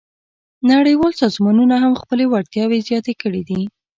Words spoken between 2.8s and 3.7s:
زیاتې کړې دي